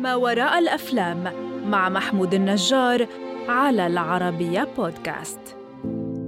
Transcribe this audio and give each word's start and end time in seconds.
ما 0.00 0.14
وراء 0.14 0.58
الأفلام 0.58 1.24
مع 1.66 1.88
محمود 1.88 2.34
النجار 2.34 3.06
على 3.48 3.86
العربية 3.86 4.68
بودكاست. 4.76 5.40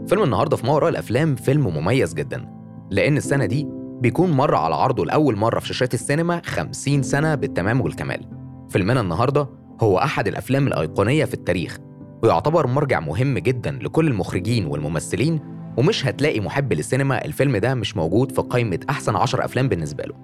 فيلم 0.09 0.23
النهارده 0.23 0.57
في 0.57 0.67
ما 0.67 0.73
وراء 0.73 0.89
الأفلام 0.91 1.35
فيلم 1.35 1.67
مميز 1.77 2.15
جدا 2.15 2.49
لأن 2.91 3.17
السنة 3.17 3.47
دي 3.47 3.67
بيكون 4.01 4.31
مر 4.31 4.55
على 4.55 4.75
عرضه 4.75 5.05
لأول 5.05 5.37
مرة 5.37 5.59
في 5.61 5.67
شاشات 5.67 5.95
السينما 5.95 6.43
50 6.45 7.03
سنة 7.03 7.35
بالتمام 7.35 7.81
والكمال. 7.81 8.21
فيلمنا 8.69 9.01
النهارده 9.01 9.49
هو 9.81 9.99
أحد 9.99 10.29
الأفلام 10.29 10.67
الأيقونية 10.67 11.25
في 11.25 11.35
التاريخ 11.35 11.79
ويعتبر 12.23 12.67
مرجع 12.67 13.01
مهم 13.01 13.39
جدا 13.39 13.79
لكل 13.83 14.07
المخرجين 14.09 14.67
والممثلين 14.67 15.41
ومش 15.77 16.07
هتلاقي 16.07 16.41
محب 16.41 16.73
للسينما 16.73 17.25
الفيلم 17.25 17.57
ده 17.57 17.75
مش 17.75 17.97
موجود 17.97 18.33
في 18.33 18.43
قائمة 18.43 18.79
أحسن 18.91 19.17
10 19.17 19.45
أفلام 19.45 19.69
بالنسبة 19.69 20.05
له. 20.05 20.15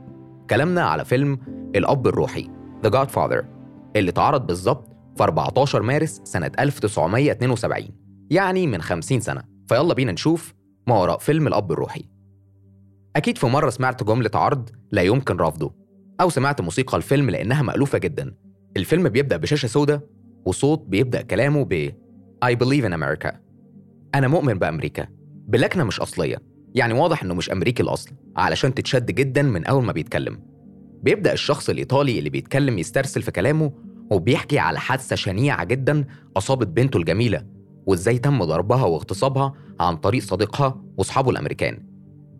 كلامنا 0.50 0.82
على 0.82 1.04
فيلم 1.04 1.38
الأب 1.76 2.06
الروحي. 2.06 2.57
The 2.86 2.90
Godfather 2.90 3.44
اللي 3.96 4.10
اتعرض 4.10 4.46
بالظبط 4.46 4.88
في 5.16 5.22
14 5.22 5.82
مارس 5.82 6.20
سنة 6.24 6.50
1972 6.58 7.88
يعني 8.30 8.66
من 8.66 8.82
50 8.82 9.20
سنة. 9.20 9.42
فيلا 9.68 9.94
بينا 9.94 10.12
نشوف 10.12 10.54
ما 10.86 10.98
وراء 10.98 11.18
فيلم 11.18 11.46
الأب 11.46 11.72
الروحي. 11.72 12.04
أكيد 13.16 13.38
في 13.38 13.46
مرة 13.46 13.70
سمعت 13.70 14.04
جملة 14.04 14.30
عرض 14.34 14.70
لا 14.92 15.02
يمكن 15.02 15.36
رفضه 15.36 15.74
أو 16.20 16.30
سمعت 16.30 16.60
موسيقى 16.60 16.96
الفيلم 16.96 17.30
لأنها 17.30 17.62
مألوفة 17.62 17.98
جدا. 17.98 18.34
الفيلم 18.76 19.08
بيبدأ 19.08 19.36
بشاشة 19.36 19.66
سوداء 19.66 20.00
وصوت 20.44 20.84
بيبدأ 20.86 21.22
كلامه 21.22 21.64
ب 21.64 21.92
I 22.44 22.54
believe 22.54 22.84
in 22.84 22.92
America. 22.92 23.34
أنا 24.14 24.28
مؤمن 24.28 24.54
بأمريكا 24.54 25.08
بلكنة 25.48 25.84
مش 25.84 26.00
أصلية. 26.00 26.38
يعني 26.74 26.94
واضح 26.94 27.22
إنه 27.22 27.34
مش 27.34 27.50
أمريكي 27.50 27.82
الأصل 27.82 28.10
علشان 28.36 28.74
تتشد 28.74 29.10
جدا 29.10 29.42
من 29.42 29.64
أول 29.66 29.84
ما 29.84 29.92
بيتكلم. 29.92 30.47
بيبدأ 31.02 31.32
الشخص 31.32 31.70
الإيطالي 31.70 32.18
اللي 32.18 32.30
بيتكلم 32.30 32.78
يسترسل 32.78 33.22
في 33.22 33.30
كلامه 33.30 33.72
وبيحكي 34.10 34.58
على 34.58 34.80
حادثة 34.80 35.16
شنيعة 35.16 35.64
جدا 35.64 36.04
أصابت 36.36 36.66
بنته 36.66 36.96
الجميلة 36.96 37.44
وإزاي 37.86 38.18
تم 38.18 38.44
ضربها 38.44 38.84
واغتصابها 38.84 39.54
عن 39.80 39.96
طريق 39.96 40.22
صديقها 40.22 40.80
وأصحابه 40.98 41.30
الأمريكان. 41.30 41.82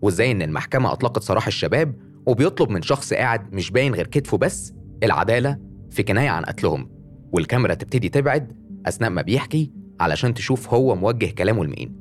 وإزاي 0.03 0.31
إن 0.31 0.43
المحكمة 0.43 0.93
أطلقت 0.93 1.23
سراح 1.23 1.47
الشباب 1.47 1.95
وبيطلب 2.27 2.71
من 2.71 2.83
شخص 2.83 3.15
قاعد 3.15 3.55
مش 3.55 3.71
باين 3.71 3.95
غير 3.95 4.07
كتفه 4.07 4.37
بس 4.39 4.75
العدالة 5.03 5.59
في 5.91 6.03
كناية 6.03 6.29
عن 6.29 6.45
قتلهم. 6.45 6.91
والكاميرا 7.33 7.75
تبتدي 7.75 8.09
تبعد 8.09 8.53
أثناء 8.87 9.11
ما 9.11 9.23
بيحكي 9.23 9.73
علشان 10.01 10.35
تشوف 10.35 10.75
هو 10.75 10.97
موجه 10.97 11.27
كلامه 11.27 11.65
لمين. 11.65 11.97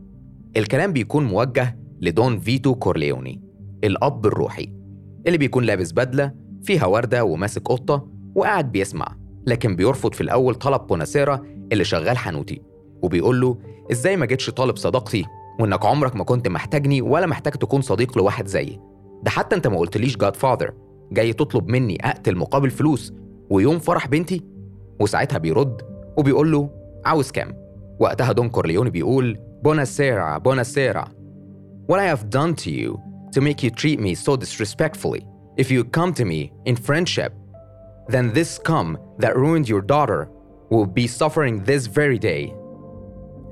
الكلام 0.58 0.94
بيكون 0.94 1.26
موجه 1.26 1.78
لدون 2.02 2.40
فيتو 2.40 2.76
كورليوني 2.76 3.42
الأب 3.84 4.26
الروحي 4.26 4.70
اللي 5.28 5.38
بيكون 5.38 5.64
لابس 5.64 5.92
بدلة 5.92 6.32
فيها 6.64 6.86
وردة 6.86 7.24
وماسك 7.24 7.62
قطة 7.68 8.08
وقاعد 8.36 8.72
بيسمع 8.72 9.08
لكن 9.48 9.76
بيرفض 9.76 10.14
في 10.14 10.22
الأول 10.22 10.56
طلب 10.56 10.88
بوناسيرا 10.88 11.42
اللي 11.72 11.84
شغال 11.84 12.18
حنوتي 12.18 12.62
وبيقول 13.02 13.42
له 13.42 13.58
إزاي 13.92 14.18
ما 14.18 14.26
جيتش 14.26 14.50
طالب 14.50 14.78
صداقتي؟ 14.78 15.26
وإنك 15.60 15.86
عمرك 15.86 16.16
ما 16.16 16.24
كنت 16.24 16.48
محتاجني 16.48 17.02
ولا 17.02 17.26
محتاج 17.28 17.54
تكون 17.54 17.82
صديق 17.82 18.18
لواحد 18.18 18.48
زيي. 18.48 18.80
ده 19.24 19.32
حتى 19.32 19.56
أنت 19.56 19.68
ما 19.68 19.78
قلتليش 19.78 20.18
Godfather 20.18 20.74
جاي 21.12 21.34
تطلب 21.34 21.68
مني 21.68 21.98
أقتل 22.02 22.36
مقابل 22.36 22.70
فلوس 22.70 23.14
ويوم 23.50 23.80
فرح 23.80 24.08
بنتي؟ 24.08 24.44
وساعتها 25.00 25.38
بيرد 25.38 25.82
وبيقول 26.18 26.52
له 26.52 26.70
عاوز 27.06 27.32
كام؟ 27.32 27.54
وقتها 28.00 28.32
دون 28.32 28.50
كورليوني 28.50 28.90
بيقول 28.90 29.38
بوناسيرا 29.64 30.38
بوناسيرا. 30.38 31.06
What 31.92 32.00
I 32.00 32.16
have 32.16 32.30
done 32.30 32.54
to 32.64 32.70
you 32.70 33.00
to 33.36 33.42
make 33.42 33.64
you 33.64 33.70
treat 33.70 34.00
me 34.00 34.16
so 34.16 34.36
disrespectfully. 34.36 35.24
if 35.57 35.71
you 35.71 35.85
come 35.85 36.13
to 36.13 36.25
me 36.25 36.53
in 36.65 36.77
friendship 36.77 37.33
then 38.09 38.33
this 38.33 38.51
scum 38.59 38.99
that 39.19 39.37
ruined 39.37 39.69
your 39.69 39.83
daughter 39.95 40.29
will 40.71 40.87
be 40.87 41.07
suffering 41.07 41.55
this 41.65 41.87
very 41.87 42.19
day 42.19 42.43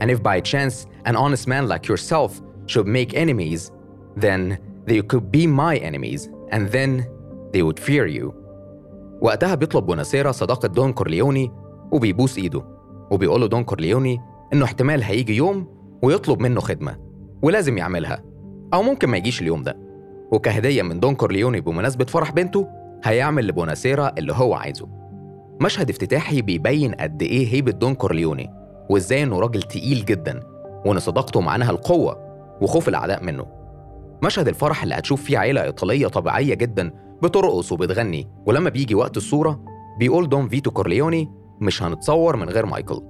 And 0.01 0.11
if 0.11 0.23
by 0.23 0.41
chance 0.41 0.87
an 1.05 1.15
honest 1.17 1.47
man 1.47 1.69
like 1.69 1.87
yourself 1.87 2.41
should 2.67 2.87
make 2.87 3.15
enemies, 3.15 3.71
then 4.17 4.59
they 4.87 5.03
could 5.03 5.31
be 5.31 5.47
my 5.47 5.77
enemies, 5.77 6.31
and 6.55 6.63
then 6.77 6.91
they 7.53 7.63
would 7.63 7.79
fear 7.79 8.07
you. 8.07 8.35
وقتها 9.23 9.55
بيطلب 9.55 9.87
بوناسيرا 9.87 10.33
صداقة 10.33 10.69
دون 10.69 10.93
كورليوني 10.93 11.53
وبيبوس 11.93 12.39
إيده 12.39 12.65
وبيقول 13.11 13.41
له 13.41 13.47
دون 13.47 13.65
كورليوني 13.65 14.19
إنه 14.53 14.65
احتمال 14.65 15.03
هيجي 15.03 15.37
يوم 15.37 15.67
ويطلب 16.03 16.41
منه 16.41 16.61
خدمة 16.61 16.97
ولازم 17.43 17.79
يعملها 17.79 18.23
أو 18.75 18.83
ممكن 18.83 19.09
ما 19.09 19.17
يجيش 19.17 19.43
اليوم 19.43 19.63
ده 19.63 19.77
وكهدية 20.32 20.82
من 20.82 21.00
دون 21.00 21.16
كورليوني 21.16 21.62
بمناسبة 21.62 22.06
فرح 22.06 22.32
بنته 22.32 22.68
هيعمل 23.04 23.48
لبوناسيرا 23.48 24.12
اللي 24.18 24.34
هو 24.34 24.54
عايزه. 24.54 24.88
مشهد 25.62 25.90
افتتاحي 25.90 26.42
بيبين 26.42 26.94
قد 26.94 27.22
إيه 27.22 27.54
هيبة 27.54 27.72
دون 27.72 27.96
كورليوني 27.96 28.50
وإزاي 28.90 29.24
إنه 29.24 29.40
راجل 29.40 29.62
تقيل 29.62 30.06
جدا 30.06 30.40
وإن 30.86 31.00
صداقته 31.00 31.42
معناها 31.42 31.72
القوه 31.72 32.18
وخوف 32.62 32.90
الأعداء 32.90 33.24
منه. 33.24 33.46
مشهد 34.24 34.48
الفرح 34.48 34.84
اللي 34.84 34.96
هتشوف 34.96 35.24
فيه 35.24 35.38
عيلة 35.38 35.64
إيطالية 35.64 36.08
طبيعية 36.08 36.54
جدا 36.54 36.92
بترقص 37.24 37.72
وبتغني 37.72 38.28
ولما 38.46 38.70
بيجي 38.70 38.96
وقت 38.96 39.18
الصورة 39.18 39.66
بيقول 40.00 40.30
دون 40.30 40.48
فيتو 40.48 40.72
كورليوني 40.72 41.32
مش 41.62 41.84
هنتصور 41.84 42.36
من 42.36 42.50
غير 42.50 42.66
مايكل. 42.66 43.02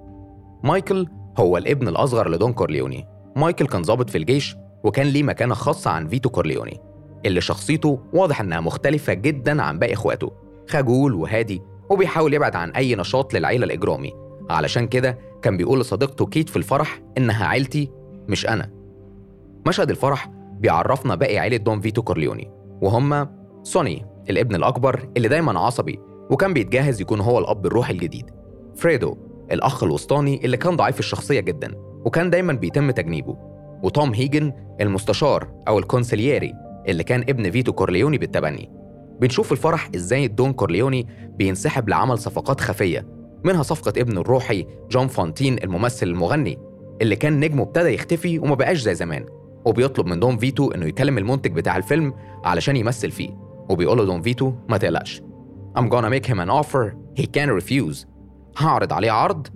مايكل 0.63 1.07
هو 1.37 1.57
الابن 1.57 1.87
الأصغر 1.87 2.29
لدون 2.29 2.53
كورليوني. 2.53 3.07
مايكل 3.35 3.67
كان 3.67 3.81
ضابط 3.81 4.09
في 4.09 4.17
الجيش 4.17 4.55
وكان 4.83 5.07
ليه 5.07 5.23
مكانة 5.23 5.53
خاصة 5.55 5.91
عن 5.91 6.07
فيتو 6.07 6.29
كورليوني. 6.29 6.79
اللي 7.25 7.41
شخصيته 7.41 7.99
واضح 8.13 8.41
إنها 8.41 8.59
مختلفة 8.59 9.13
جدا 9.13 9.61
عن 9.61 9.79
باقي 9.79 9.93
إخواته 9.93 10.31
خجول 10.69 11.13
وهادي 11.13 11.61
وبيحاول 11.89 12.33
يبعد 12.33 12.55
عن 12.55 12.71
أي 12.71 12.95
نشاط 12.95 13.33
للعيلة 13.33 13.65
الإجرامي 13.65 14.13
علشان 14.49 14.87
كده 14.87 15.17
كان 15.41 15.57
بيقول 15.57 15.79
لصديقته 15.79 16.25
كيت 16.25 16.49
في 16.49 16.57
الفرح 16.57 17.01
إنها 17.17 17.45
عيلتي 17.45 17.91
مش 18.27 18.47
أنا. 18.47 18.71
مشهد 19.67 19.89
الفرح 19.89 20.29
بيعرفنا 20.59 21.15
باقي 21.15 21.37
عيلة 21.39 21.57
دون 21.57 21.81
فيتو 21.81 22.01
كورليوني 22.01 22.51
وهم 22.81 23.27
سوني 23.63 24.05
الابن 24.29 24.55
الأكبر 24.55 25.09
اللي 25.17 25.27
دايما 25.27 25.59
عصبي 25.59 25.99
وكان 26.29 26.53
بيتجهز 26.53 27.01
يكون 27.01 27.21
هو 27.21 27.39
الأب 27.39 27.65
الروحي 27.65 27.93
الجديد. 27.93 28.29
فريدو 28.75 29.17
الأخ 29.51 29.83
الوسطاني 29.83 30.45
اللي 30.45 30.57
كان 30.57 30.75
ضعيف 30.75 30.99
الشخصية 30.99 31.39
جدا 31.39 31.75
وكان 32.05 32.29
دايما 32.29 32.53
بيتم 32.53 32.91
تجنيبه. 32.91 33.37
وتوم 33.83 34.13
هيجن 34.13 34.53
المستشار 34.81 35.47
أو 35.67 35.79
ال 35.79 35.86
consigliere 35.86 36.53
اللي 36.87 37.03
كان 37.03 37.21
ابن 37.29 37.51
فيتو 37.51 37.73
كورليوني 37.73 38.17
بالتبني. 38.17 38.71
بنشوف 39.21 39.45
في 39.45 39.51
الفرح 39.51 39.89
إزاي 39.95 40.27
دون 40.27 40.53
كورليوني 40.53 41.07
بينسحب 41.37 41.89
لعمل 41.89 42.17
صفقات 42.17 42.61
خفية 42.61 43.07
منها 43.43 43.63
صفقة 43.63 44.01
ابنه 44.01 44.21
الروحي 44.21 44.65
جون 44.91 45.07
فونتين 45.07 45.63
الممثل 45.63 46.07
المغني 46.07 46.57
اللي 47.01 47.15
كان 47.15 47.39
نجمه 47.39 47.63
ابتدى 47.63 47.89
يختفي 47.89 48.39
وما 48.39 48.55
بقاش 48.55 48.81
زي 48.81 48.95
زمان. 48.95 49.25
وبيطلب 49.65 50.05
من 50.05 50.19
دون 50.19 50.37
فيتو 50.37 50.71
إنه 50.71 50.85
يكلم 50.85 51.17
المنتج 51.17 51.51
بتاع 51.51 51.77
الفيلم 51.77 52.13
علشان 52.43 52.75
يمثل 52.75 53.11
فيه 53.11 53.29
وبيقول 53.69 53.97
له 53.97 54.05
دون 54.05 54.21
فيتو 54.21 54.53
ما 54.69 54.77
تقلقش 54.77 55.21
I'm 55.79 55.83
gonna 55.83 56.09
make 56.09 56.27
him 56.27 56.39
an 56.39 56.49
offer 56.49 56.93
he 57.19 57.25
can 57.25 57.49
refuse 57.61 58.07
هعرض 58.57 58.93
عليه 58.93 59.11
عرض 59.11 59.47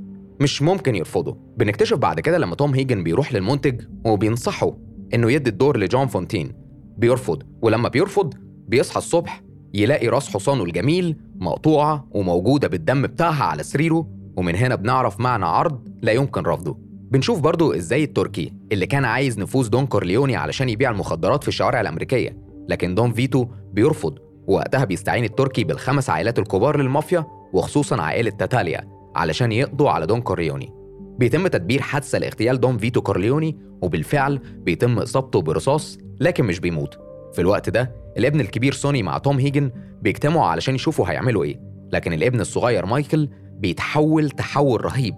مش 0.42 0.62
ممكن 0.62 0.96
يرفضه. 0.96 1.38
بنكتشف 1.58 1.98
بعد 1.98 2.20
كده 2.20 2.38
لما 2.38 2.56
توم 2.56 2.74
هيجن 2.74 3.04
بيروح 3.04 3.34
للمنتج 3.34 3.82
وبينصحه 4.06 4.78
إنه 5.14 5.32
يدي 5.32 5.50
الدور 5.50 5.78
لجون 5.78 6.08
فونتين. 6.08 6.54
بيرفض 7.00 7.44
ولما 7.62 7.90
بيرفض 7.90 8.34
بيصحى 8.68 8.98
الصبح 8.98 9.42
يلاقي 9.74 10.08
راس 10.08 10.30
حصانه 10.30 10.64
الجميل 10.64 11.16
مقطوعة 11.36 12.08
وموجودة 12.12 12.68
بالدم 12.68 13.02
بتاعها 13.02 13.44
على 13.44 13.64
سريره 13.64 14.08
ومن 14.38 14.56
هنا 14.56 14.76
بنعرف 14.76 15.20
معنى 15.20 15.46
عرض 15.46 15.90
لا 16.02 16.12
يمكن 16.12 16.42
رفضه. 16.42 16.78
بنشوف 17.12 17.40
برضو 17.40 17.74
إزاي 17.74 18.04
التركي 18.04 18.54
اللي 18.72 18.86
كان 18.86 19.06
عايز 19.06 19.40
نفوذ 19.40 19.70
دون 19.70 19.86
كورليوني 19.86 20.36
علشان 20.36 20.70
يبيع 20.70 20.92
المخدرات 20.92 21.44
في 21.44 21.48
الشوارع 21.48 21.82
الأمريكية 21.82 22.38
لكن 22.70 22.96
دون 22.96 23.12
فيتو 23.12 23.48
بيرفض 23.74 24.20
ووقتها 24.48 24.86
بيستعين 24.86 25.24
التركي 25.24 25.64
بالخمس 25.64 26.10
عائلات 26.10 26.40
الكبار 26.40 26.78
للمافيا 26.82 27.26
وخصوصا 27.54 28.02
عائلة 28.02 28.32
تاتاليا 28.32 28.88
علشان 29.16 29.52
يقضوا 29.52 29.90
على 29.90 30.06
دون 30.06 30.22
كورليوني. 30.22 30.74
بيتم 31.20 31.48
تدبير 31.48 31.82
حادثة 31.82 32.18
لاغتيال 32.18 32.60
دون 32.60 32.78
فيتو 32.78 33.02
كورليوني 33.02 33.58
وبالفعل 33.82 34.38
بيتم 34.38 35.00
إصابته 35.00 35.42
برصاص 35.42 35.98
لكن 36.20 36.46
مش 36.46 36.60
بيموت. 36.60 37.00
في 37.34 37.42
الوقت 37.42 37.70
ده 37.70 37.92
الابن 38.18 38.40
الكبير 38.40 38.74
سوني 38.74 39.04
مع 39.04 39.18
توم 39.18 39.40
هيجن 39.40 39.72
بيجتمعوا 40.02 40.46
علشان 40.46 40.76
يشوفوا 40.76 41.10
هيعملوا 41.10 41.44
إيه. 41.44 41.60
لكن 41.94 42.14
الابن 42.14 42.40
الصغير 42.42 42.86
مايكل 42.86 43.30
بيتحول 43.60 44.30
تحول 44.30 44.86
رهيب 44.86 45.16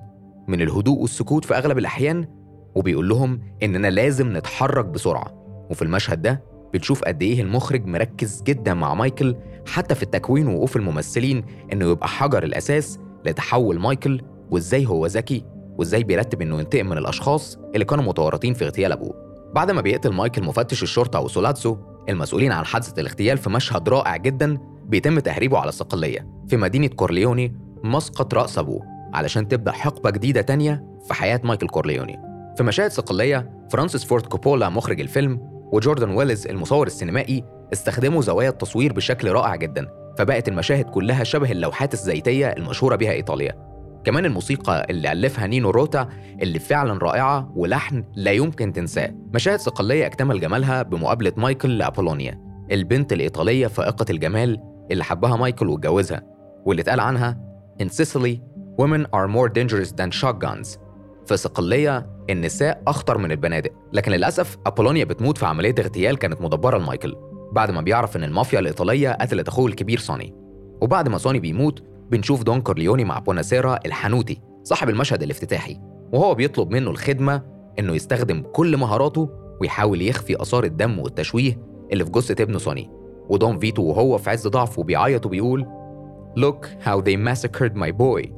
من 0.47 0.61
الهدوء 0.61 0.99
والسكوت 0.99 1.45
في 1.45 1.57
أغلب 1.57 1.77
الأحيان 1.77 2.27
وبيقول 2.75 3.09
لهم 3.09 3.41
إننا 3.63 3.87
لازم 3.87 4.37
نتحرك 4.37 4.85
بسرعة. 4.85 5.33
وفي 5.69 5.81
المشهد 5.81 6.21
ده 6.21 6.43
بتشوف 6.73 7.03
قد 7.03 7.21
إيه 7.21 7.41
المخرج 7.41 7.85
مركز 7.85 8.41
جدا 8.41 8.73
مع 8.73 8.93
مايكل 8.93 9.35
حتى 9.67 9.95
في 9.95 10.03
التكوين 10.03 10.47
ووقوف 10.47 10.75
الممثلين 10.75 11.43
إنه 11.73 11.85
يبقى 11.91 12.07
حجر 12.07 12.43
الأساس 12.43 12.99
لتحول 13.25 13.79
مايكل 13.79 14.21
وإزاي 14.51 14.85
هو 14.85 15.05
ذكي 15.05 15.45
وإزاي 15.77 16.03
بيرتب 16.03 16.41
إنه 16.41 16.59
ينتقم 16.59 16.85
من 16.85 16.97
الأشخاص 16.97 17.57
اللي 17.73 17.85
كانوا 17.85 18.03
متورطين 18.03 18.53
في 18.53 18.65
اغتيال 18.65 18.91
أبوه. 18.91 19.30
بعد 19.53 19.71
ما 19.71 19.81
بيقتل 19.81 20.13
مايكل 20.13 20.43
مفتش 20.43 20.83
الشرطة 20.83 21.19
وسولاتسو 21.19 21.77
المسؤولين 22.09 22.51
عن 22.51 22.65
حادثة 22.65 23.01
الاغتيال 23.01 23.37
في 23.37 23.49
مشهد 23.49 23.89
رائع 23.89 24.17
جدا 24.17 24.57
بيتم 24.85 25.19
تهريبه 25.19 25.57
على 25.57 25.69
الصقلية 25.69 26.27
في 26.47 26.57
مدينة 26.57 26.87
كورليوني 26.87 27.55
مسقط 27.83 28.33
رأس 28.33 28.57
أبوه 28.57 28.81
علشان 29.13 29.47
تبدأ 29.47 29.71
حقبة 29.71 30.09
جديدة 30.09 30.41
تانية 30.41 30.83
في 31.07 31.13
حياة 31.13 31.41
مايكل 31.43 31.67
كورليوني. 31.67 32.19
في 32.57 32.63
مشاهد 32.63 32.91
صقلية 32.91 33.67
فرانسيس 33.71 34.05
فورد 34.05 34.25
كوبولا 34.25 34.69
مخرج 34.69 35.01
الفيلم 35.01 35.39
وجوردن 35.71 36.09
ويليس 36.09 36.47
المصور 36.47 36.87
السينمائي 36.87 37.43
استخدموا 37.73 38.21
زوايا 38.21 38.49
التصوير 38.49 38.93
بشكل 38.93 39.31
رائع 39.31 39.55
جدا 39.55 39.87
فبقت 40.17 40.47
المشاهد 40.47 40.85
كلها 40.85 41.23
شبه 41.23 41.51
اللوحات 41.51 41.93
الزيتية 41.93 42.47
المشهورة 42.47 42.95
بها 42.95 43.11
إيطاليا. 43.11 43.70
كمان 44.03 44.25
الموسيقى 44.25 44.87
اللي 44.89 45.11
ألفها 45.11 45.47
نينو 45.47 45.69
روتا 45.69 46.09
اللي 46.41 46.59
فعلا 46.59 46.99
رائعة 47.03 47.51
ولحن 47.55 48.03
لا 48.15 48.31
يمكن 48.31 48.73
تنساه. 48.73 49.11
مشاهد 49.33 49.59
صقلية 49.59 50.05
اكتمل 50.05 50.39
جمالها 50.39 50.83
بمقابلة 50.83 51.33
مايكل 51.37 51.77
لأبولونيا 51.77 52.41
البنت 52.71 53.13
الإيطالية 53.13 53.67
فائقة 53.67 54.05
الجمال 54.09 54.59
اللي 54.91 55.03
حبها 55.03 55.35
مايكل 55.35 55.67
واتجوزها 55.67 56.23
واللي 56.65 56.81
اتقال 56.81 56.99
عنها 56.99 57.51
In 57.83 57.85
Sicily, 57.85 58.39
women 58.81 59.05
are 59.15 59.27
more 59.27 59.49
dangerous 59.49 59.91
than 59.91 60.11
shotguns 60.21 60.77
في 61.25 61.37
صقلية 61.37 62.09
النساء 62.29 62.83
أخطر 62.87 63.17
من 63.17 63.31
البنادق 63.31 63.71
لكن 63.93 64.11
للأسف 64.11 64.57
أبولونيا 64.65 65.05
بتموت 65.05 65.37
في 65.37 65.45
عملية 65.45 65.75
اغتيال 65.79 66.17
كانت 66.17 66.41
مدبرة 66.41 66.77
لمايكل 66.77 67.15
بعد 67.51 67.71
ما 67.71 67.81
بيعرف 67.81 68.15
إن 68.17 68.23
المافيا 68.23 68.59
الإيطالية 68.59 69.09
قتلت 69.09 69.47
أخوه 69.47 69.67
الكبير 69.67 69.99
سوني. 69.99 70.35
وبعد 70.81 71.09
ما 71.09 71.17
سوني 71.17 71.39
بيموت 71.39 71.83
بنشوف 72.11 72.43
دون 72.43 72.61
كورليوني 72.61 73.03
مع 73.03 73.19
بوناسيرا 73.19 73.79
الحنوتي 73.85 74.41
صاحب 74.63 74.89
المشهد 74.89 75.23
الافتتاحي 75.23 75.77
وهو 76.13 76.35
بيطلب 76.35 76.71
منه 76.71 76.89
الخدمة 76.89 77.41
إنه 77.79 77.95
يستخدم 77.95 78.41
كل 78.41 78.77
مهاراته 78.77 79.29
ويحاول 79.61 80.01
يخفي 80.01 80.41
آثار 80.41 80.63
الدم 80.63 80.99
والتشويه 80.99 81.59
اللي 81.91 82.05
في 82.05 82.11
جثة 82.11 82.43
ابنه 82.43 82.57
سوني. 82.57 82.89
ودون 83.29 83.59
فيتو 83.59 83.83
وهو 83.83 84.17
في 84.17 84.29
عز 84.29 84.47
ضعفه 84.47 84.83
بيعيط 84.83 85.25
وبيقول 85.25 85.65
Look 86.39 86.65
how 86.85 87.01
they 87.01 87.17
massacred 87.29 87.73
my 87.75 87.91
boy. 87.91 88.29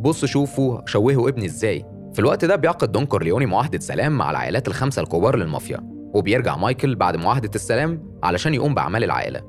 بص 0.00 0.24
شوفوا 0.24 0.80
شوهوا 0.86 1.28
ابني 1.28 1.46
إزاي. 1.46 1.84
في 2.12 2.18
الوقت 2.18 2.44
ده 2.44 2.56
بيعقد 2.56 2.92
دون 2.92 3.06
كورليوني 3.06 3.46
معاهدة 3.46 3.78
سلام 3.78 4.12
مع 4.12 4.30
العائلات 4.30 4.68
الخمسة 4.68 5.02
الكبار 5.02 5.36
للمافيا 5.36 5.80
وبيرجع 6.14 6.56
مايكل 6.56 6.94
بعد 6.94 7.16
معاهدة 7.16 7.50
السلام 7.54 8.18
علشان 8.22 8.54
يقوم 8.54 8.74
بأعمال 8.74 9.04
العائلة. 9.04 9.42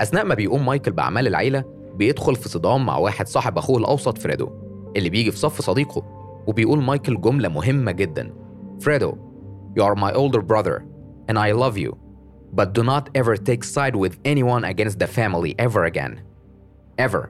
أثناء 0.00 0.24
ما 0.24 0.34
بيقوم 0.34 0.66
مايكل 0.66 0.92
بأعمال 0.92 1.26
العيلة 1.26 1.75
بيدخل 1.96 2.36
في 2.36 2.48
صدام 2.48 2.86
مع 2.86 2.96
واحد 2.96 3.28
صاحب 3.28 3.58
أخوه 3.58 3.78
الأوسط 3.78 4.18
فريدو 4.18 4.50
اللي 4.96 5.10
بيجي 5.10 5.30
في 5.30 5.38
صف 5.38 5.60
صديقه 5.60 6.02
وبيقول 6.46 6.82
مايكل 6.82 7.20
جملة 7.20 7.48
مهمة 7.48 7.92
جدا. 7.92 8.32
فريدو 8.80 9.12
You 9.78 9.82
are 9.82 9.94
my 9.94 10.12
older 10.12 10.40
brother 10.40 10.82
and 11.30 11.38
I 11.38 11.52
love 11.52 11.76
you 11.76 11.92
but 12.56 12.72
do 12.72 12.82
not 12.82 13.04
ever 13.14 13.36
take 13.36 13.64
side 13.64 13.96
with 13.96 14.14
anyone 14.24 14.64
against 14.64 14.98
the 14.98 15.06
family 15.06 15.54
ever 15.58 15.84
again. 15.84 16.20
Ever. 16.98 17.26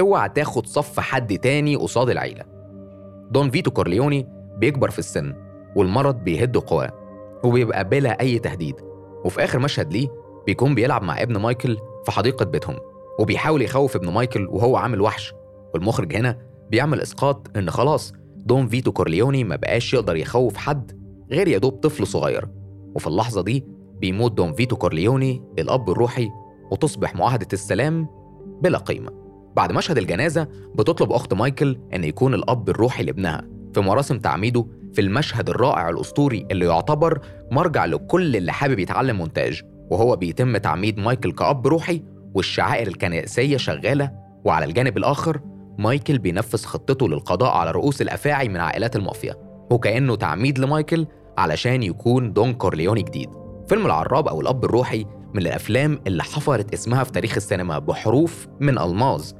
اوعى 0.00 0.28
تاخد 0.28 0.66
صف 0.66 1.00
حد 1.00 1.38
تاني 1.38 1.76
قصاد 1.76 2.10
العيلة. 2.10 2.44
دون 3.30 3.50
فيتو 3.50 3.70
كورليوني 3.70 4.26
بيكبر 4.58 4.90
في 4.90 4.98
السن 4.98 5.34
والمرض 5.76 6.24
بيهد 6.24 6.56
قواه 6.56 6.92
وبيبقى 7.44 7.88
بلا 7.88 8.20
أي 8.20 8.38
تهديد. 8.38 8.74
وفي 9.24 9.44
آخر 9.44 9.58
مشهد 9.58 9.92
ليه 9.92 10.08
بيكون 10.46 10.74
بيلعب 10.74 11.02
مع 11.02 11.22
ابن 11.22 11.36
مايكل 11.36 11.76
في 12.04 12.12
حديقة 12.12 12.44
بيتهم. 12.44 12.76
وبيحاول 13.18 13.62
يخوف 13.62 13.96
ابن 13.96 14.08
مايكل 14.08 14.46
وهو 14.46 14.76
عامل 14.76 15.00
وحش. 15.00 15.32
والمخرج 15.74 16.16
هنا 16.16 16.38
بيعمل 16.70 17.00
إسقاط 17.00 17.56
إن 17.56 17.70
خلاص 17.70 18.12
دون 18.36 18.68
فيتو 18.68 18.92
كورليوني 18.92 19.44
ما 19.44 19.56
بقاش 19.56 19.94
يقدر 19.94 20.16
يخوف 20.16 20.56
حد 20.56 20.92
غير 21.30 21.48
يا 21.48 21.58
دوب 21.58 21.72
طفل 21.72 22.06
صغير. 22.06 22.48
وفي 22.94 23.06
اللحظة 23.06 23.42
دي 23.42 23.64
بيموت 24.00 24.32
دون 24.32 24.52
فيتو 24.52 24.76
كورليوني 24.76 25.42
الأب 25.58 25.90
الروحي 25.90 26.28
وتصبح 26.70 27.14
معاهدة 27.14 27.48
السلام 27.52 28.08
بلا 28.62 28.78
قيمة. 28.78 29.10
بعد 29.56 29.72
مشهد 29.72 29.98
الجنازة 29.98 30.48
بتطلب 30.74 31.12
أخت 31.12 31.34
مايكل 31.34 31.78
إن 31.94 32.04
يكون 32.04 32.34
الأب 32.34 32.68
الروحي 32.68 33.04
لابنها 33.04 33.42
في 33.74 33.80
مراسم 33.80 34.18
تعميده 34.18 34.66
في 34.92 35.00
المشهد 35.00 35.48
الرائع 35.50 35.88
الأسطوري 35.88 36.46
اللي 36.50 36.66
يعتبر 36.66 37.20
مرجع 37.50 37.84
لكل 37.84 38.36
اللي 38.36 38.52
حابب 38.52 38.78
يتعلم 38.78 39.16
مونتاج. 39.16 39.62
وهو 39.90 40.16
بيتم 40.16 40.56
تعميد 40.56 40.98
مايكل 40.98 41.32
كأب 41.32 41.66
روحي 41.66 42.02
والشعائر 42.36 42.86
الكنائسية 42.86 43.56
شغالة 43.56 44.10
وعلى 44.44 44.64
الجانب 44.64 44.98
الآخر 44.98 45.40
مايكل 45.78 46.18
بينفذ 46.18 46.64
خطته 46.64 47.08
للقضاء 47.08 47.56
على 47.56 47.70
رؤوس 47.70 48.02
الأفاعي 48.02 48.48
من 48.48 48.56
عائلات 48.56 48.96
المافيا 48.96 49.34
وكأنه 49.70 50.16
تعميد 50.16 50.58
لمايكل 50.58 51.06
علشان 51.38 51.82
يكون 51.82 52.32
دون 52.32 52.52
كورليوني 52.52 53.02
جديد. 53.02 53.30
فيلم 53.68 53.86
العراب 53.86 54.28
أو 54.28 54.40
الأب 54.40 54.64
الروحي 54.64 55.06
من 55.34 55.42
الأفلام 55.42 56.00
اللي 56.06 56.22
حفرت 56.22 56.72
اسمها 56.72 57.04
في 57.04 57.12
تاريخ 57.12 57.36
السينما 57.36 57.78
بحروف 57.78 58.46
من 58.60 58.78
ألماظ. 58.78 59.32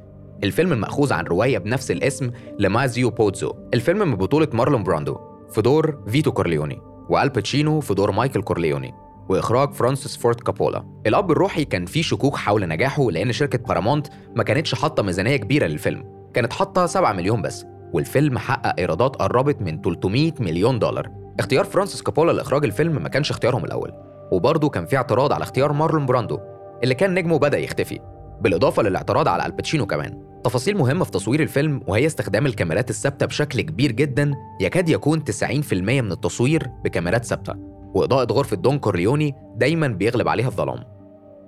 الفيلم 0.43 0.73
المأخوذ 0.73 1.13
عن 1.13 1.23
رواية 1.23 1.57
بنفس 1.57 1.91
الاسم 1.91 2.31
لماريو 2.59 3.09
بوزو. 3.09 3.53
الفيلم 3.73 3.99
من 3.99 4.15
بطولة 4.15 4.47
مارلون 4.53 4.83
براندو 4.83 5.17
في 5.49 5.61
دور 5.61 6.03
فيتو 6.07 6.31
كورليوني 6.31 6.81
وآل 7.09 7.30
باتشينو 7.30 7.79
في 7.79 7.93
دور 7.93 8.11
مايكل 8.11 8.41
كورليوني. 8.41 8.93
وإخراج 9.29 9.73
فرانسيس 9.73 10.17
فورد 10.17 10.39
كوبولا. 10.39 10.85
الأب 11.07 11.31
الروحي 11.31 11.65
كان 11.65 11.85
فيه 11.85 12.01
شكوك 12.01 12.35
حول 12.35 12.67
نجاحه 12.67 13.11
لأن 13.11 13.31
شركة 13.31 13.57
بارامونت 13.57 14.07
ما 14.35 14.43
كانتش 14.43 14.75
حاطة 14.75 15.03
ميزانية 15.03 15.37
كبيرة 15.37 15.67
للفيلم. 15.67 16.03
كانت 16.33 16.53
حاطة 16.53 16.85
7 16.85 17.13
مليون 17.13 17.41
بس 17.41 17.65
والفيلم 17.93 18.37
حقق 18.37 18.75
إيرادات 18.79 19.15
قربت 19.15 19.61
من 19.61 19.81
300 19.81 20.33
مليون 20.39 20.79
دولار. 20.79 21.09
اختيار 21.39 21.65
فرانسيس 21.65 22.01
كوبولا 22.01 22.31
لإخراج 22.31 22.65
الفيلم 22.65 23.03
ما 23.03 23.09
كانش 23.09 23.31
اختيارهم 23.31 23.65
الأول 23.65 23.93
وبرضه 24.31 24.69
كان 24.69 24.85
في 24.85 24.97
اعتراض 24.97 25.33
على 25.33 25.43
اختيار 25.43 25.73
مارلون 25.73 26.05
براندو 26.05 26.39
اللي 26.83 26.95
كان 26.95 27.13
نجمه 27.13 27.39
بدأ 27.39 27.57
يختفي. 27.57 27.99
بالإضافة 28.41 28.83
للاعتراض 28.83 29.27
على 29.27 29.45
آل 29.45 29.54
باتشينو 29.54 29.85
كمان 29.85 30.23
تفاصيل 30.43 30.77
مهمة 30.77 31.03
في 31.03 31.11
تصوير 31.11 31.41
الفيلم 31.41 31.81
وهي 31.87 32.05
استخدام 32.05 32.45
الكاميرات 32.45 32.89
الثابتة 32.89 33.25
بشكل 33.25 33.61
كبير 33.61 33.91
جدا 33.91 34.31
يكاد 34.61 34.89
يكون 34.89 35.23
90% 35.23 35.73
من 35.73 36.11
التصوير 36.11 36.67
بكاميرات 36.83 37.25
ثابتة. 37.25 37.76
وإضاءة 37.93 38.33
غرفة 38.33 38.55
دون 38.57 38.79
كورليوني 38.79 39.35
دايما 39.55 39.87
بيغلب 39.87 40.27
عليها 40.27 40.47
الظلام. 40.47 40.83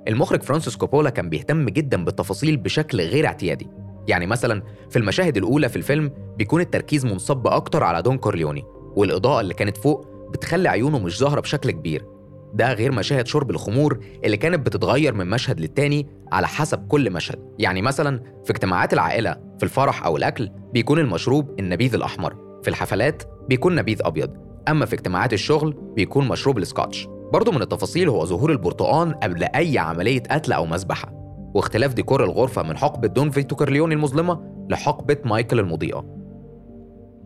المخرج 0.08 0.44
فرانسيس 0.44 0.76
كوبولا 0.76 1.10
كان 1.10 1.30
بيهتم 1.30 1.66
جدا 1.66 2.06
بالتفاصيل 2.06 2.58
بشكل 2.58 3.02
غير 3.02 3.26
اعتيادي. 3.26 3.68
يعني 4.08 4.28
مثلا 4.28 4.64
في 4.90 5.00
المشاهد 5.00 5.38
الأولى 5.38 5.70
في 5.70 5.76
الفيلم 5.76 6.12
بيكون 6.38 6.62
التركيز 6.62 7.06
منصب 7.06 7.48
أكتر 7.48 7.84
على 7.84 8.02
دون 8.02 8.18
كورليوني 8.18 8.64
والإضاءة 8.96 9.42
اللي 9.42 9.54
كانت 9.54 9.78
فوق 9.78 10.08
بتخلي 10.32 10.70
عيونه 10.70 11.00
مش 11.00 11.20
ظاهرة 11.20 11.40
بشكل 11.42 11.72
كبير. 11.72 12.06
ده 12.54 12.74
غير 12.74 12.92
مشاهد 12.92 13.28
شرب 13.28 13.50
الخمور 13.50 14.00
اللي 14.24 14.38
كانت 14.38 14.66
بتتغير 14.66 15.14
من 15.14 15.28
مشهد 15.30 15.60
للتاني 15.60 16.08
على 16.32 16.48
حسب 16.48 16.88
كل 16.88 17.12
مشهد. 17.12 17.40
يعني 17.60 17.82
مثلا 17.82 18.20
في 18.46 18.52
اجتماعات 18.52 18.94
العائلة 18.94 19.36
في 19.58 19.64
الفرح 19.64 20.06
أو 20.06 20.18
الأكل 20.18 20.50
بيكون 20.74 21.00
المشروب 21.00 21.60
النبيذ 21.60 21.96
الأحمر. 21.96 22.36
في 22.64 22.68
الحفلات 22.68 23.24
بيكون 23.50 23.76
نبيذ 23.76 23.98
أبيض. 24.02 24.49
أما 24.68 24.86
في 24.86 24.94
اجتماعات 24.94 25.34
الشغل 25.34 25.74
بيكون 25.96 26.28
مشروب 26.28 26.66
ال 26.66 26.72
Scotch 26.72 27.08
برضه 27.34 27.52
من 27.52 27.62
التفاصيل 27.62 28.10
هو 28.10 28.26
ظهور 28.26 28.52
البرتقان 28.52 29.14
قبل 29.14 29.44
أي 29.44 29.78
عملية 29.78 30.24
قتل 30.32 30.54
أو 30.54 30.66
مذبحة 30.66 31.14
واختلاف 31.54 31.94
ديكور 31.94 32.24
الغرفة 32.24 32.64
من 32.64 32.78
حقبة 32.78 33.08
دون 33.08 33.30
فيتو 33.30 33.56
كورليوني 33.56 33.96
المظلمة 33.96 34.66
لحقبة 34.70 35.18
مايكل 35.26 35.60
المضيئة. 35.60 36.06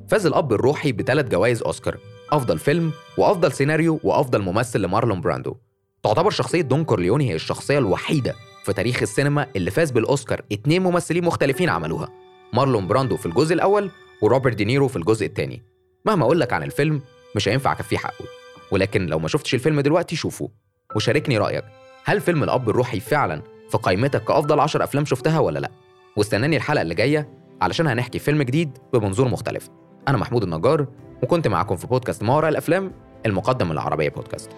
فاز 0.08 0.25
الأب 0.25 0.54
الروحي 0.54 0.92
بثلاث 0.92 1.30
جوائز 1.30 1.63
أوسكار 1.63 1.98
أفضل 2.32 2.60
فيلم 2.60 2.92
وأفضل 3.18 3.52
سيناريو 3.52 4.00
وأفضل 4.04 4.42
ممثل 4.42 4.82
لمارلون 4.82 5.22
براندو. 5.22 5.56
تعتبر 6.04 6.30
شخصية 6.30 6.62
دون 6.62 6.84
كورليوني 6.84 7.30
هي 7.30 7.36
الشخصية 7.36 7.78
الوحيدة 7.78 8.34
في 8.63 8.74
تاريخ 8.74 9.02
السينما 9.02 9.48
اللي 9.56 9.72
فاز 9.72 9.92
بالأوسكار. 9.92 10.42
اتنين 10.52 10.84
ممثلين 10.84 11.25
مختلفين 11.25 11.70
عملوها 11.70 12.10
مارلون 12.54 12.88
براندو 12.88 13.18
في 13.18 13.25
الجزء 13.25 13.54
الأول 13.54 13.92
وروبرت 14.22 14.56
دينيرو 14.56 14.88
في 14.88 14.96
الجزء 14.96 15.25
الثاني. 15.25 15.63
مهما 16.06 16.24
أقول 16.25 16.40
لك 16.40 16.54
عن 16.54 16.63
الفيلم 16.63 17.02
مش 17.36 17.48
هينفع 17.48 17.72
أكفيه 17.72 17.98
حقه. 17.98 18.25
ولكن 18.72 19.06
لو 19.06 19.20
ما 19.20 19.28
شفتش 19.28 19.54
الفيلم 19.54 19.82
دلوقتي 19.82 20.16
شوفه 20.16 20.50
وشاركني 20.96 21.38
رأيك. 21.38 21.63
هل 22.06 22.22
فيلم 22.22 22.44
الأب 22.44 22.70
الروحي 22.70 23.00
فعلا 23.00 23.42
في 23.72 23.78
قائمتك 23.78 24.24
كأفضل 24.24 24.60
10 24.60 24.84
أفلام 24.84 25.06
شفتها 25.06 25.40
ولا 25.40 25.60
لأ؟ 25.60 25.72
واستناني 26.18 26.58
الحلقة 26.58 26.82
اللي 26.82 26.96
جاية 26.96 27.30
علشان 27.62 27.88
هنحكي 27.88 28.20
فيلم 28.20 28.42
جديد 28.42 28.78
بمنظور 28.94 29.28
مختلف. 29.28 29.70
أنا 30.08 30.18
محمود 30.18 30.44
النجار 30.44 30.88
وكنت 31.24 31.48
معاكم 31.48 31.75
في 31.75 31.88
بودكاست 31.88 32.24
ما 32.24 32.36
وراء 32.36 32.50
الأفلام 32.50 32.92
المقدم 33.25 33.72
العربية 33.72 34.10
بودكاست. 34.10 34.50